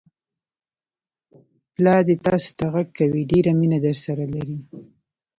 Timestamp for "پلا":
1.73-1.95